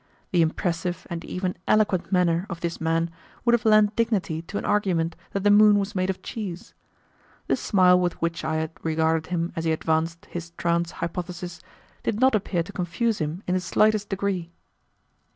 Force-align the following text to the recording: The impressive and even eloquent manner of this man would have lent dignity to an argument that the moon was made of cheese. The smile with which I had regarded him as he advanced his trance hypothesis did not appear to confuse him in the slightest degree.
The 0.31 0.41
impressive 0.41 1.05
and 1.11 1.23
even 1.25 1.55
eloquent 1.67 2.11
manner 2.11 2.47
of 2.49 2.61
this 2.61 2.81
man 2.81 3.11
would 3.45 3.53
have 3.53 3.65
lent 3.65 3.95
dignity 3.95 4.41
to 4.41 4.57
an 4.57 4.65
argument 4.65 5.15
that 5.29 5.43
the 5.43 5.51
moon 5.51 5.77
was 5.77 5.93
made 5.93 6.09
of 6.09 6.23
cheese. 6.23 6.73
The 7.45 7.55
smile 7.55 7.99
with 7.99 8.19
which 8.19 8.43
I 8.43 8.55
had 8.55 8.71
regarded 8.81 9.27
him 9.27 9.53
as 9.55 9.63
he 9.63 9.71
advanced 9.71 10.25
his 10.25 10.53
trance 10.57 10.89
hypothesis 10.89 11.61
did 12.01 12.19
not 12.19 12.33
appear 12.33 12.63
to 12.63 12.73
confuse 12.73 13.19
him 13.19 13.43
in 13.45 13.53
the 13.53 13.61
slightest 13.61 14.09
degree. 14.09 14.51